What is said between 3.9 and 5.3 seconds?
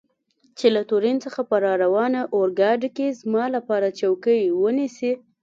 چوکۍ ونیسي.